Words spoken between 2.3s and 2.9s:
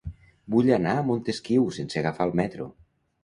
el metro.